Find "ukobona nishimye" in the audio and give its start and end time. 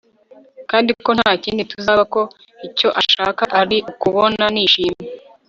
3.91-5.07